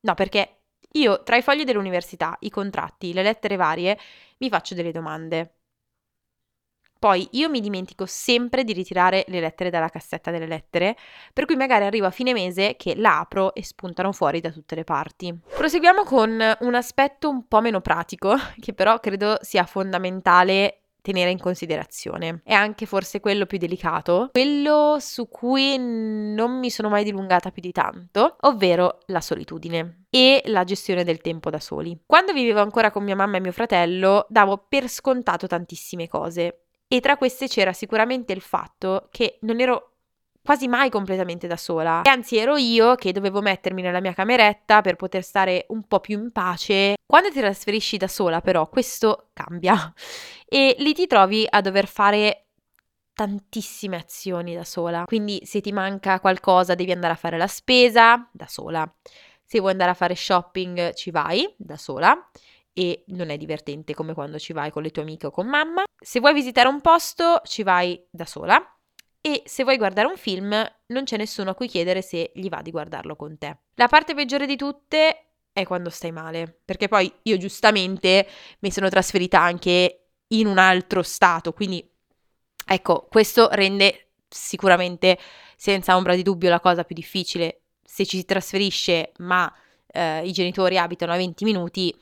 No, 0.00 0.14
perché 0.14 0.62
io 0.92 1.22
tra 1.22 1.36
i 1.36 1.42
fogli 1.42 1.64
dell'università, 1.64 2.36
i 2.40 2.50
contratti, 2.50 3.12
le 3.12 3.22
lettere 3.22 3.56
varie, 3.56 3.98
mi 4.38 4.48
faccio 4.48 4.74
delle 4.74 4.92
domande. 4.92 5.52
Poi 6.98 7.28
io 7.32 7.50
mi 7.50 7.60
dimentico 7.60 8.06
sempre 8.06 8.64
di 8.64 8.72
ritirare 8.72 9.24
le 9.28 9.40
lettere 9.40 9.68
dalla 9.68 9.90
cassetta 9.90 10.30
delle 10.30 10.46
lettere, 10.46 10.96
per 11.32 11.44
cui 11.44 11.54
magari 11.54 11.84
arrivo 11.84 12.06
a 12.06 12.10
fine 12.10 12.32
mese 12.32 12.74
che 12.76 12.96
la 12.96 13.18
apro 13.20 13.54
e 13.54 13.62
spuntano 13.62 14.12
fuori 14.12 14.40
da 14.40 14.50
tutte 14.50 14.74
le 14.74 14.84
parti. 14.84 15.38
Proseguiamo 15.54 16.04
con 16.04 16.56
un 16.60 16.74
aspetto 16.74 17.28
un 17.28 17.46
po' 17.46 17.60
meno 17.60 17.82
pratico, 17.82 18.34
che 18.58 18.72
però 18.72 18.98
credo 18.98 19.36
sia 19.42 19.64
fondamentale 19.64 20.85
tenere 21.06 21.30
in 21.30 21.38
considerazione. 21.38 22.40
È 22.42 22.52
anche 22.52 22.84
forse 22.84 23.20
quello 23.20 23.46
più 23.46 23.58
delicato, 23.58 24.30
quello 24.32 24.96
su 24.98 25.28
cui 25.28 25.78
non 25.78 26.58
mi 26.58 26.68
sono 26.68 26.88
mai 26.88 27.04
dilungata 27.04 27.52
più 27.52 27.62
di 27.62 27.70
tanto, 27.70 28.38
ovvero 28.40 28.98
la 29.06 29.20
solitudine 29.20 30.06
e 30.10 30.42
la 30.46 30.64
gestione 30.64 31.04
del 31.04 31.20
tempo 31.20 31.48
da 31.48 31.60
soli. 31.60 31.96
Quando 32.04 32.32
vivevo 32.32 32.60
ancora 32.60 32.90
con 32.90 33.04
mia 33.04 33.14
mamma 33.14 33.36
e 33.36 33.40
mio 33.40 33.52
fratello, 33.52 34.26
davo 34.28 34.66
per 34.68 34.88
scontato 34.88 35.46
tantissime 35.46 36.08
cose. 36.08 36.62
E 36.88 37.00
tra 37.00 37.16
queste 37.16 37.46
c'era 37.46 37.72
sicuramente 37.72 38.32
il 38.32 38.40
fatto 38.40 39.08
che 39.12 39.38
non 39.42 39.60
ero 39.60 39.95
quasi 40.46 40.68
mai 40.68 40.88
completamente 40.88 41.46
da 41.48 41.56
sola. 41.56 42.02
E 42.02 42.08
anzi 42.08 42.38
ero 42.38 42.56
io 42.56 42.94
che 42.94 43.12
dovevo 43.12 43.42
mettermi 43.42 43.82
nella 43.82 44.00
mia 44.00 44.14
cameretta 44.14 44.80
per 44.80 44.94
poter 44.94 45.22
stare 45.22 45.66
un 45.68 45.82
po' 45.82 46.00
più 46.00 46.18
in 46.18 46.30
pace. 46.30 46.94
Quando 47.04 47.30
ti 47.30 47.40
trasferisci 47.40 47.96
da 47.96 48.08
sola 48.08 48.40
però 48.40 48.68
questo 48.68 49.30
cambia 49.32 49.92
e 50.48 50.76
lì 50.78 50.94
ti 50.94 51.06
trovi 51.06 51.44
a 51.48 51.60
dover 51.60 51.88
fare 51.88 52.46
tantissime 53.12 53.96
azioni 53.96 54.54
da 54.54 54.64
sola. 54.64 55.04
Quindi 55.04 55.40
se 55.44 55.60
ti 55.60 55.72
manca 55.72 56.20
qualcosa 56.20 56.74
devi 56.74 56.92
andare 56.92 57.14
a 57.14 57.16
fare 57.16 57.36
la 57.36 57.48
spesa 57.48 58.28
da 58.32 58.46
sola. 58.46 58.90
Se 59.44 59.58
vuoi 59.58 59.72
andare 59.72 59.90
a 59.90 59.94
fare 59.94 60.14
shopping 60.14 60.94
ci 60.94 61.10
vai 61.10 61.52
da 61.56 61.76
sola 61.76 62.16
e 62.72 63.04
non 63.08 63.30
è 63.30 63.36
divertente 63.36 63.94
come 63.94 64.12
quando 64.12 64.38
ci 64.38 64.52
vai 64.52 64.70
con 64.70 64.82
le 64.82 64.90
tue 64.90 65.02
amiche 65.02 65.26
o 65.26 65.30
con 65.30 65.48
mamma. 65.48 65.82
Se 65.98 66.20
vuoi 66.20 66.34
visitare 66.34 66.68
un 66.68 66.80
posto 66.80 67.40
ci 67.44 67.62
vai 67.62 68.00
da 68.10 68.26
sola 68.26 68.75
e 69.26 69.42
se 69.44 69.64
vuoi 69.64 69.76
guardare 69.76 70.06
un 70.06 70.16
film 70.16 70.50
non 70.86 71.02
c'è 71.02 71.16
nessuno 71.16 71.50
a 71.50 71.54
cui 71.56 71.66
chiedere 71.66 72.00
se 72.00 72.30
gli 72.32 72.48
va 72.48 72.62
di 72.62 72.70
guardarlo 72.70 73.16
con 73.16 73.36
te. 73.36 73.58
La 73.74 73.88
parte 73.88 74.14
peggiore 74.14 74.46
di 74.46 74.54
tutte 74.54 75.30
è 75.52 75.64
quando 75.66 75.90
stai 75.90 76.12
male, 76.12 76.60
perché 76.64 76.86
poi 76.86 77.12
io 77.22 77.36
giustamente 77.36 78.28
mi 78.60 78.70
sono 78.70 78.88
trasferita 78.88 79.40
anche 79.40 80.10
in 80.28 80.46
un 80.46 80.58
altro 80.58 81.02
stato, 81.02 81.52
quindi 81.52 81.84
ecco, 82.64 83.08
questo 83.10 83.48
rende 83.50 84.10
sicuramente 84.28 85.18
senza 85.56 85.96
ombra 85.96 86.14
di 86.14 86.22
dubbio 86.22 86.48
la 86.48 86.60
cosa 86.60 86.84
più 86.84 86.94
difficile. 86.94 87.62
Se 87.82 88.06
ci 88.06 88.18
si 88.18 88.24
trasferisce 88.24 89.10
ma 89.18 89.52
eh, 89.88 90.24
i 90.24 90.30
genitori 90.30 90.78
abitano 90.78 91.12
a 91.12 91.16
20 91.16 91.44
minuti, 91.44 91.92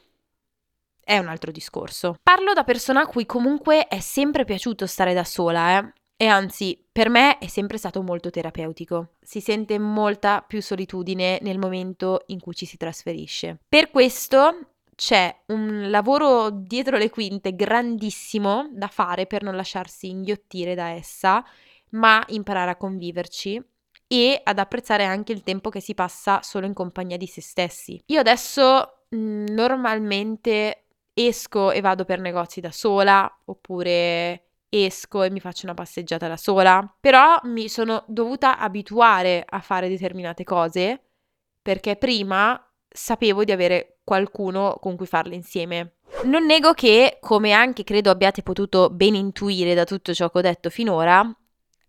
è 1.03 1.17
un 1.17 1.29
altro 1.29 1.51
discorso. 1.51 2.17
Parlo 2.23 2.53
da 2.53 2.65
persona 2.65 3.01
a 3.01 3.07
cui 3.07 3.25
comunque 3.25 3.89
è 3.89 4.01
sempre 4.01 4.45
piaciuto 4.45 4.87
stare 4.87 5.15
da 5.15 5.25
sola, 5.25 5.79
eh. 5.79 5.93
E 6.17 6.27
anzi, 6.27 6.81
per 6.93 7.09
me 7.09 7.39
è 7.39 7.49
sempre 7.49 7.77
stato 7.77 8.01
molto 8.03 8.31
terapeutico. 8.31 9.15
Si 9.21 9.41
sente 9.41 9.79
molta 9.79 10.43
più 10.47 10.63
solitudine 10.63 11.39
nel 11.43 11.59
momento 11.59 12.23
in 12.27 12.41
cui 12.41 12.55
ci 12.55 12.67
si 12.67 12.77
trasferisce. 12.77 13.59
Per 13.69 13.91
questo 13.91 14.75
c'è 14.95 15.43
un 15.47 15.91
lavoro 15.91 16.51
dietro 16.51 16.97
le 16.99 17.11
quinte 17.11 17.57
grandissimo 17.57 18.69
da 18.73 18.87
fare 18.87 19.27
per 19.27 19.43
non 19.43 19.57
lasciarsi 19.57 20.09
inghiottire 20.09 20.77
da 20.77 20.91
essa, 20.91 21.45
ma 21.91 22.25
imparare 22.29 22.71
a 22.71 22.77
conviverci 22.77 23.61
e 24.07 24.41
ad 24.43 24.59
apprezzare 24.59 25.05
anche 25.05 25.33
il 25.33 25.43
tempo 25.43 25.69
che 25.69 25.81
si 25.81 25.95
passa 25.95 26.43
solo 26.43 26.67
in 26.67 26.75
compagnia 26.75 27.17
di 27.17 27.27
se 27.27 27.41
stessi. 27.41 28.01
Io 28.07 28.21
adesso 28.21 29.07
mh, 29.09 29.47
normalmente 29.51 30.85
esco 31.13 31.73
e 31.73 31.81
vado 31.81 32.05
per 32.05 32.21
negozi 32.21 32.61
da 32.61 32.71
sola 32.71 33.41
oppure 33.47 34.54
esco 34.75 35.23
e 35.23 35.31
mi 35.31 35.41
faccio 35.41 35.67
una 35.67 35.75
passeggiata 35.75 36.29
da 36.29 36.37
sola, 36.37 36.97
però 37.01 37.39
mi 37.45 37.69
sono 37.69 38.05
dovuta 38.09 38.59
abituare 38.59 39.45
a 39.47 39.61
fare 39.61 39.89
determinate 39.89 40.45
cose 40.45 41.01
perché 41.63 41.97
prima 41.97 42.61
sapevo 42.89 43.45
di 43.45 43.53
avere 43.53 43.99
qualcuno 44.05 44.79
con 44.81 44.97
cui 44.97 45.07
farle 45.07 45.35
insieme. 45.35 45.95
Non 46.25 46.45
nego 46.45 46.73
che, 46.73 47.19
come 47.21 47.53
anche 47.53 47.85
credo 47.85 48.11
abbiate 48.11 48.43
potuto 48.43 48.91
ben 48.91 49.15
intuire 49.15 49.75
da 49.75 49.85
tutto 49.85 50.13
ciò 50.15 50.31
che 50.31 50.39
ho 50.39 50.43
detto 50.43 50.71
finora, 50.71 51.29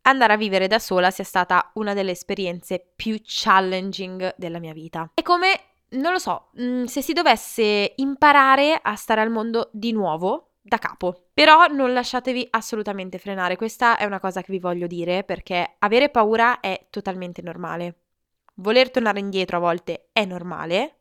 andare 0.04 0.34
a 0.34 0.38
vivere 0.38 0.68
da 0.68 0.80
sola 0.80 1.12
sia 1.12 1.24
stata 1.24 1.72
una 1.76 1.94
delle 1.94 2.12
esperienze 2.12 2.92
più 2.96 3.20
challenging 3.24 4.34
della 4.38 4.60
mia 4.60 4.74
vita. 4.74 5.12
È 5.14 5.22
come, 5.22 5.60
non 5.90 6.14
lo 6.14 6.20
so, 6.20 6.52
mm, 6.60 6.86
se 6.86 7.02
si 7.02 7.14
dovesse 7.14 7.94
imparare 7.98 8.80
a 8.82 8.96
stare 8.96 9.22
al 9.22 9.30
mondo 9.30 9.70
di 9.74 9.92
nuovo, 9.92 10.55
da 10.66 10.80
capo. 10.80 11.28
Però 11.32 11.68
non 11.68 11.94
lasciatevi 11.94 12.48
assolutamente 12.50 13.20
frenare, 13.20 13.56
questa 13.56 13.98
è 13.98 14.06
una 14.06 14.20
cosa 14.20 14.42
che 14.42 14.52
vi 14.52 14.60
voglio 14.60 14.88
dire 14.88 15.24
perché 15.24 15.76
avere 15.80 16.10
paura 16.10 16.60
è 16.60 16.88
totalmente 16.90 17.44
normale. 17.44 18.00
Voler 18.56 18.90
tornare 18.90 19.20
indietro 19.20 19.58
a 19.58 19.60
volte 19.60 20.10
è 20.12 20.26
normale. 20.26 20.96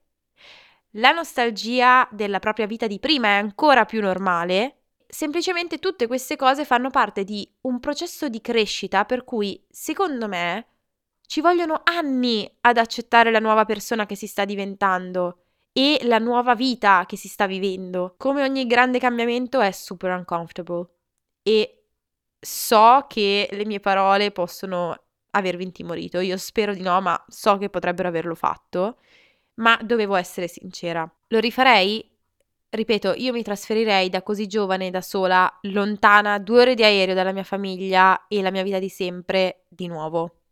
La 0.97 1.13
nostalgia 1.13 2.07
della 2.11 2.41
propria 2.41 2.67
vita 2.67 2.87
di 2.87 2.99
prima 2.99 3.29
è 3.29 3.39
ancora 3.39 3.87
più 3.87 4.03
normale. 4.03 4.83
Semplicemente 5.07 5.79
tutte 5.79 6.07
queste 6.07 6.37
cose 6.37 6.65
fanno 6.65 6.91
parte 6.91 7.25
di 7.25 7.49
un 7.63 7.81
processo 7.81 8.29
di 8.29 8.41
crescita 8.41 9.05
per 9.05 9.25
cui, 9.25 9.65
secondo 9.71 10.29
me, 10.29 10.67
ci 11.27 11.41
vogliono 11.41 11.81
anni 11.85 12.49
ad 12.61 12.77
accettare 12.77 13.31
la 13.31 13.39
nuova 13.39 13.65
persona 13.65 14.05
che 14.05 14.15
si 14.15 14.27
sta 14.27 14.45
diventando 14.45 15.44
e 15.77 15.99
la 16.05 16.19
nuova 16.19 16.55
vita 16.55 17.05
che 17.05 17.17
si 17.17 17.27
sta 17.27 17.49
vivendo. 17.49 18.15
Come 18.17 18.45
ogni 18.45 18.65
grande 18.65 19.01
cambiamento 19.01 19.61
è 19.61 19.73
super 19.73 20.13
uncomfortable 20.13 20.87
e 21.43 21.87
so 22.39 23.07
che 23.09 23.49
le 23.51 23.65
mie 23.67 23.81
parole 23.81 24.31
possono 24.31 24.97
avervi 25.31 25.65
intimorito. 25.65 26.21
Io 26.21 26.37
spero 26.37 26.73
di 26.73 26.81
no, 26.81 27.01
ma 27.01 27.23
so 27.27 27.59
che 27.59 27.71
potrebbero 27.71 28.07
averlo 28.07 28.37
fatto. 28.37 28.99
Ma 29.55 29.77
dovevo 29.83 30.15
essere 30.15 30.47
sincera. 30.47 31.13
Lo 31.29 31.41
rifarei? 31.41 32.09
Ripeto, 32.69 33.15
io 33.17 33.33
mi 33.33 33.43
trasferirei 33.43 34.09
da 34.11 34.23
così 34.23 34.47
giovane, 34.47 34.91
da 34.91 35.01
sola, 35.01 35.53
lontana, 35.63 36.39
due 36.39 36.61
ore 36.61 36.75
di 36.75 36.85
aereo 36.85 37.15
dalla 37.15 37.33
mia 37.33 37.45
famiglia 37.45 38.29
e 38.29 38.43
la 38.43 38.53
mia 38.53 38.63
vita 38.63 38.79
di 38.79 38.89
sempre, 38.89 39.65
di 39.69 39.89
nuovo 39.89 40.44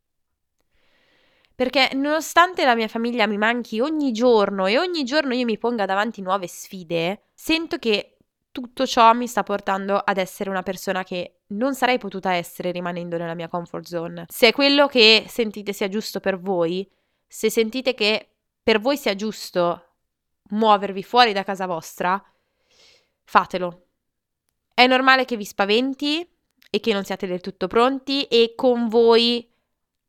perché 1.62 1.90
nonostante 1.94 2.64
la 2.64 2.74
mia 2.74 2.88
famiglia 2.88 3.28
mi 3.28 3.38
manchi 3.38 3.78
ogni 3.78 4.10
giorno 4.10 4.66
e 4.66 4.80
ogni 4.80 5.04
giorno 5.04 5.32
io 5.32 5.44
mi 5.44 5.58
ponga 5.58 5.86
davanti 5.86 6.20
nuove 6.20 6.48
sfide, 6.48 7.26
sento 7.34 7.78
che 7.78 8.16
tutto 8.50 8.84
ciò 8.84 9.12
mi 9.12 9.28
sta 9.28 9.44
portando 9.44 9.96
ad 9.96 10.18
essere 10.18 10.50
una 10.50 10.64
persona 10.64 11.04
che 11.04 11.42
non 11.50 11.76
sarei 11.76 11.98
potuta 11.98 12.34
essere 12.34 12.72
rimanendo 12.72 13.16
nella 13.16 13.34
mia 13.34 13.46
comfort 13.46 13.86
zone. 13.86 14.24
Se 14.28 14.48
è 14.48 14.52
quello 14.52 14.88
che 14.88 15.26
sentite 15.28 15.72
sia 15.72 15.86
giusto 15.86 16.18
per 16.18 16.40
voi, 16.40 16.90
se 17.28 17.48
sentite 17.48 17.94
che 17.94 18.30
per 18.60 18.80
voi 18.80 18.96
sia 18.96 19.14
giusto 19.14 19.90
muovervi 20.48 21.04
fuori 21.04 21.32
da 21.32 21.44
casa 21.44 21.66
vostra, 21.66 22.20
fatelo. 23.22 23.86
È 24.74 24.84
normale 24.88 25.24
che 25.24 25.36
vi 25.36 25.44
spaventi 25.44 26.28
e 26.68 26.80
che 26.80 26.92
non 26.92 27.04
siate 27.04 27.28
del 27.28 27.40
tutto 27.40 27.68
pronti 27.68 28.24
e 28.24 28.54
con 28.56 28.88
voi 28.88 29.48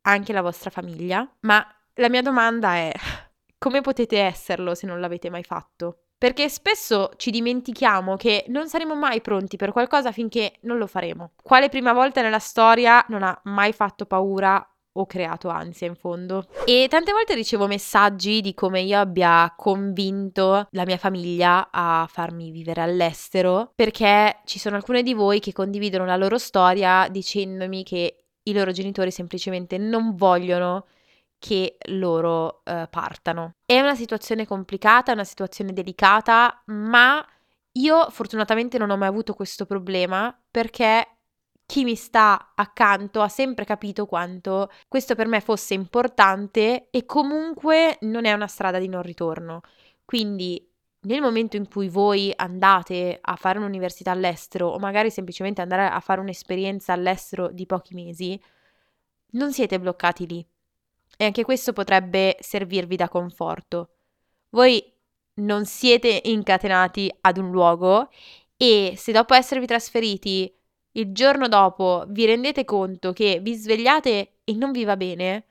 anche 0.04 0.34
la 0.34 0.42
vostra 0.42 0.70
famiglia, 0.70 1.30
ma 1.42 1.66
la 1.96 2.10
mia 2.10 2.22
domanda 2.22 2.76
è 2.76 2.92
come 3.58 3.82
potete 3.82 4.20
esserlo 4.20 4.76
se 4.76 4.88
non 4.88 5.00
l'avete 5.00 5.30
mai 5.30 5.44
fatto? 5.44 5.98
perché 6.24 6.48
spesso 6.48 7.12
ci 7.18 7.32
dimentichiamo 7.32 8.16
che 8.16 8.46
non 8.48 8.70
saremo 8.70 8.96
mai 8.96 9.20
pronti 9.20 9.58
per 9.58 9.74
qualcosa 9.74 10.14
finché 10.14 10.54
non 10.62 10.78
lo 10.78 10.88
faremo. 10.88 11.32
Quale 11.44 11.68
prima 11.68 11.92
volta 11.92 12.22
nella 12.22 12.40
storia 12.40 13.04
non 13.10 13.24
ha 13.24 13.38
mai 13.44 13.74
fatto 13.74 14.06
paura 14.06 14.66
o 14.94 15.06
creato 15.06 15.50
ansia 15.50 15.88
in 15.88 15.96
fondo. 15.96 16.48
E 16.66 16.88
tante 16.90 17.12
volte 17.12 17.34
ricevo 17.36 17.68
messaggi 17.68 18.40
di 18.40 18.54
come 18.54 18.80
io 18.82 19.00
abbia 19.00 19.54
convinto 19.58 20.68
la 20.70 20.86
mia 20.86 20.98
famiglia 20.98 21.70
a 21.72 22.08
farmi 22.10 22.52
vivere 22.52 22.80
all'estero, 22.80 23.72
perché 23.76 24.42
ci 24.46 24.60
sono 24.60 24.76
alcune 24.76 25.04
di 25.04 25.14
voi 25.14 25.42
che 25.42 25.52
condividono 25.52 26.06
la 26.06 26.16
loro 26.16 26.38
storia 26.38 27.08
dicendomi 27.10 27.84
che 27.84 28.23
i 28.44 28.54
loro 28.54 28.72
genitori 28.72 29.12
semplicemente 29.12 29.78
non 29.78 30.16
vogliono 30.16 30.86
che 31.40 31.78
loro 31.90 32.62
uh, 32.64 32.88
partano. 32.90 33.56
È 33.66 33.80
una 33.80 33.96
situazione 33.96 34.48
complicata, 34.48 35.12
è 35.12 35.14
una 35.14 35.26
situazione 35.26 35.74
delicata, 35.74 36.64
ma 36.68 37.26
io 37.74 38.10
fortunatamente 38.10 38.78
non 38.78 38.90
ho 38.90 38.98
mai 38.98 39.10
avuto 39.10 39.34
questo 39.34 39.66
problema 39.66 40.34
perché 40.50 41.18
chi 41.66 41.84
mi 41.84 41.96
sta 41.96 42.54
accanto 42.56 43.22
ha 43.22 43.30
sempre 43.30 43.66
capito 43.66 44.06
quanto 44.06 44.70
questo 44.88 45.16
per 45.16 45.28
me 45.28 45.42
fosse 45.42 45.74
importante 45.74 46.90
e 46.90 47.06
comunque 47.06 47.98
non 48.02 48.26
è 48.26 48.34
una 48.34 48.48
strada 48.48 48.80
di 48.80 48.88
non 48.88 49.02
ritorno. 49.02 49.62
Quindi 50.06 50.73
nel 51.04 51.22
momento 51.22 51.58
in 51.58 51.68
cui 51.68 51.90
voi 51.90 52.32
andate 52.36 53.18
a 53.22 53.36
fare 53.36 53.58
un'università 53.60 54.12
all'estero 54.12 54.68
o 54.68 54.80
magari 54.80 55.10
semplicemente 55.10 55.62
andare 55.62 55.88
a 55.88 56.00
fare 56.00 56.22
un'esperienza 56.22 56.94
all'estero 56.94 57.50
di 57.50 57.66
pochi 57.66 57.94
mesi, 57.94 58.40
non 59.32 59.52
siete 59.52 59.80
bloccati 59.80 60.28
lì. 60.28 60.46
E 61.18 61.26
anche 61.26 61.44
questo 61.44 61.74
potrebbe 61.74 62.38
servirvi 62.40 62.96
da 62.96 63.10
conforto. 63.10 63.90
Voi 64.50 64.84
non 65.36 65.66
siete 65.66 66.22
incatenati 66.26 67.14
ad 67.22 67.38
un 67.38 67.52
luogo 67.52 68.10
e 68.56 68.94
se 68.96 69.12
dopo 69.12 69.34
esservi 69.34 69.66
trasferiti 69.66 70.54
il 70.92 71.12
giorno 71.12 71.48
dopo 71.48 72.06
vi 72.10 72.26
rendete 72.26 72.66
conto 72.66 73.14
che 73.14 73.40
vi 73.42 73.56
svegliate 73.56 74.38
e 74.44 74.54
non 74.54 74.72
vi 74.72 74.84
va 74.84 74.96
bene, 74.96 75.46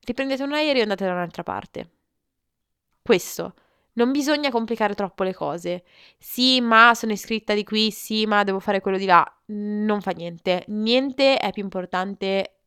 riprendete 0.00 0.42
un 0.42 0.52
aereo 0.52 0.78
e 0.78 0.82
andate 0.82 1.04
da 1.04 1.12
un'altra 1.12 1.42
parte. 1.42 1.90
Questo. 3.02 3.54
Non 3.96 4.10
bisogna 4.12 4.50
complicare 4.50 4.94
troppo 4.94 5.22
le 5.22 5.34
cose. 5.34 5.84
Sì, 6.18 6.60
ma 6.60 6.92
sono 6.94 7.12
iscritta 7.12 7.54
di 7.54 7.64
qui, 7.64 7.90
sì, 7.90 8.26
ma 8.26 8.44
devo 8.44 8.60
fare 8.60 8.80
quello 8.80 8.98
di 8.98 9.06
là. 9.06 9.26
Non 9.46 10.02
fa 10.02 10.10
niente. 10.10 10.64
Niente 10.68 11.38
è 11.38 11.50
più 11.52 11.62
importante 11.62 12.58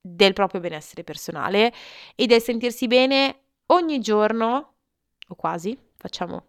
del 0.00 0.34
proprio 0.34 0.60
benessere 0.60 1.04
personale 1.04 1.72
e 2.14 2.26
del 2.26 2.42
sentirsi 2.42 2.86
bene 2.86 3.40
ogni 3.66 4.00
giorno, 4.00 4.74
o 5.28 5.34
quasi, 5.34 5.76
facciamo 5.96 6.44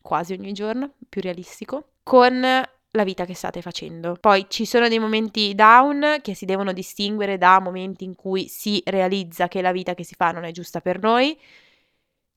quasi 0.00 0.32
ogni 0.32 0.52
giorno, 0.52 0.94
più 1.08 1.20
realistico, 1.20 1.90
con 2.02 2.40
la 2.40 3.04
vita 3.04 3.26
che 3.26 3.34
state 3.34 3.60
facendo. 3.60 4.16
Poi 4.18 4.46
ci 4.48 4.64
sono 4.64 4.88
dei 4.88 4.98
momenti 4.98 5.54
down 5.54 6.20
che 6.22 6.32
si 6.34 6.46
devono 6.46 6.72
distinguere 6.72 7.36
da 7.36 7.60
momenti 7.60 8.04
in 8.04 8.14
cui 8.14 8.48
si 8.48 8.82
realizza 8.86 9.46
che 9.46 9.60
la 9.60 9.72
vita 9.72 9.92
che 9.92 10.04
si 10.04 10.14
fa 10.14 10.30
non 10.30 10.44
è 10.44 10.52
giusta 10.52 10.80
per 10.80 10.98
noi. 11.00 11.38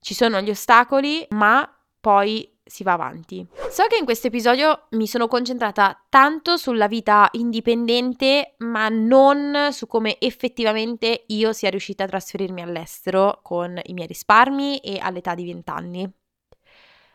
Ci 0.02 0.14
sono 0.14 0.40
gli 0.40 0.50
ostacoli, 0.50 1.24
ma 1.30 1.64
poi 2.00 2.58
si 2.64 2.82
va 2.82 2.94
avanti. 2.94 3.46
So 3.70 3.86
che 3.86 3.98
in 3.98 4.04
questo 4.04 4.26
episodio 4.26 4.86
mi 4.90 5.06
sono 5.06 5.28
concentrata 5.28 5.96
tanto 6.08 6.56
sulla 6.56 6.88
vita 6.88 7.28
indipendente, 7.30 8.56
ma 8.58 8.88
non 8.88 9.68
su 9.70 9.86
come 9.86 10.18
effettivamente 10.18 11.22
io 11.28 11.52
sia 11.52 11.70
riuscita 11.70 12.02
a 12.02 12.08
trasferirmi 12.08 12.62
all'estero 12.62 13.38
con 13.44 13.78
i 13.80 13.92
miei 13.92 14.08
risparmi 14.08 14.78
e 14.78 14.98
all'età 14.98 15.36
di 15.36 15.44
20 15.44 15.70
anni. 15.70 16.12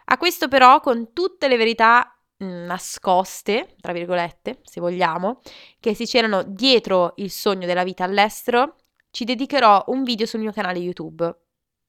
A 0.05 0.17
questo 0.17 0.47
però, 0.47 0.79
con 0.79 1.11
tutte 1.11 1.49
le 1.49 1.57
verità 1.57 2.17
nascoste, 2.37 3.75
tra 3.81 3.91
virgolette, 3.91 4.61
se 4.63 4.79
vogliamo, 4.79 5.41
che 5.81 5.93
si 5.93 6.05
c'erano 6.05 6.41
dietro 6.41 7.15
il 7.17 7.31
sogno 7.31 7.65
della 7.65 7.83
vita 7.83 8.05
all'estero, 8.05 8.77
ci 9.11 9.25
dedicherò 9.25 9.83
un 9.87 10.03
video 10.03 10.25
sul 10.25 10.39
mio 10.39 10.53
canale 10.53 10.79
YouTube. 10.79 11.46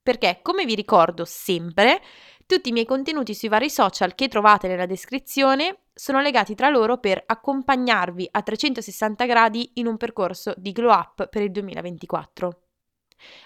Perché, 0.09 0.38
come 0.41 0.65
vi 0.65 0.75
ricordo 0.75 1.27
sempre, 1.27 2.00
tutti 2.47 2.71
i 2.71 2.73
miei 2.73 2.87
contenuti 2.87 3.35
sui 3.35 3.49
vari 3.49 3.69
social 3.69 4.15
che 4.15 4.29
trovate 4.29 4.67
nella 4.67 4.87
descrizione 4.87 5.81
sono 5.93 6.23
legati 6.23 6.55
tra 6.55 6.71
loro 6.71 6.97
per 6.97 7.23
accompagnarvi 7.27 8.27
a 8.31 8.41
360 8.41 9.27
gradi 9.27 9.73
in 9.75 9.87
un 9.87 9.99
percorso 9.99 10.55
di 10.57 10.73
glow 10.73 10.93
up 10.93 11.29
per 11.29 11.43
il 11.43 11.50
2024. 11.50 12.61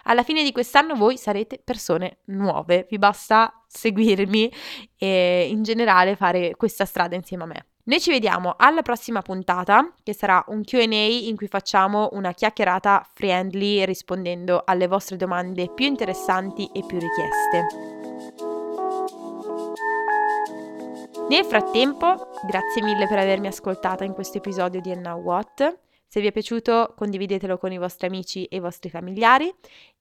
Alla 0.04 0.22
fine 0.22 0.44
di 0.44 0.52
quest'anno 0.52 0.94
voi 0.94 1.16
sarete 1.16 1.60
persone 1.64 2.18
nuove, 2.26 2.86
vi 2.88 2.98
basta 2.98 3.64
seguirmi 3.66 4.52
e 4.96 5.48
in 5.50 5.64
generale 5.64 6.14
fare 6.14 6.54
questa 6.54 6.84
strada 6.84 7.16
insieme 7.16 7.42
a 7.42 7.46
me. 7.46 7.71
Noi 7.84 8.00
ci 8.00 8.10
vediamo 8.10 8.54
alla 8.56 8.82
prossima 8.82 9.22
puntata, 9.22 9.92
che 10.04 10.14
sarà 10.14 10.44
un 10.48 10.62
QA 10.62 10.84
in 10.84 11.34
cui 11.34 11.48
facciamo 11.48 12.10
una 12.12 12.32
chiacchierata 12.32 13.04
friendly 13.12 13.84
rispondendo 13.84 14.62
alle 14.64 14.86
vostre 14.86 15.16
domande 15.16 15.68
più 15.68 15.86
interessanti 15.86 16.70
e 16.72 16.84
più 16.86 17.00
richieste. 17.00 17.66
Nel 21.28 21.44
frattempo, 21.44 22.28
grazie 22.46 22.82
mille 22.82 23.08
per 23.08 23.18
avermi 23.18 23.48
ascoltata 23.48 24.04
in 24.04 24.12
questo 24.12 24.38
episodio 24.38 24.80
di 24.80 24.94
Now 24.94 25.20
What. 25.20 25.80
Se 26.06 26.20
vi 26.20 26.28
è 26.28 26.32
piaciuto 26.32 26.94
condividetelo 26.96 27.58
con 27.58 27.72
i 27.72 27.78
vostri 27.78 28.06
amici 28.06 28.44
e 28.44 28.58
i 28.58 28.60
vostri 28.60 28.90
familiari 28.90 29.52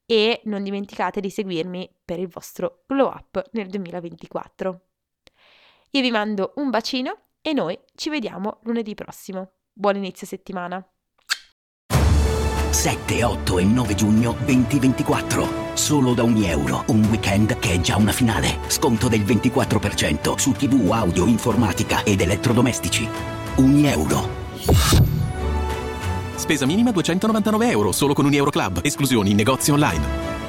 e 0.06 0.40
non 0.44 0.62
dimenticate 0.62 1.18
di 1.18 1.30
seguirmi 1.30 1.92
per 2.04 2.20
il 2.20 2.28
vostro 2.28 2.84
glow 2.86 3.08
up 3.08 3.42
nel 3.52 3.66
2024. 3.66 4.80
Io 5.90 6.00
vi 6.00 6.10
mando 6.12 6.52
un 6.56 6.70
bacino 6.70 7.16
e 7.42 7.52
noi 7.52 7.78
ci 7.94 8.08
vediamo 8.08 8.60
lunedì 8.62 8.94
prossimo. 8.94 9.50
Buon 9.72 9.96
inizio 9.96 10.26
settimana! 10.26 10.86
7, 12.72 13.22
8 13.22 13.58
e 13.58 13.64
9 13.64 13.94
giugno 13.94 14.34
2024. 14.44 15.74
Solo 15.74 16.14
da 16.14 16.22
ogni 16.22 16.48
euro. 16.48 16.84
Un 16.86 17.04
weekend 17.10 17.58
che 17.58 17.74
è 17.74 17.80
già 17.80 17.96
una 17.96 18.12
finale. 18.12 18.58
Sconto 18.68 19.08
del 19.08 19.20
24% 19.20 20.36
su 20.36 20.52
TV, 20.52 20.90
audio, 20.90 21.26
informatica 21.26 22.02
ed 22.02 22.22
elettrodomestici. 22.22 23.06
Ogni 23.56 23.86
euro. 23.86 24.26
Spesa 26.34 26.66
minima 26.66 26.90
299 26.90 27.70
euro 27.70 27.92
solo 27.92 28.14
con 28.14 28.24
un 28.24 28.32
Euroclub. 28.32 28.80
Esclusioni 28.82 29.30
in 29.30 29.36
negozi 29.36 29.70
online. 29.70 30.41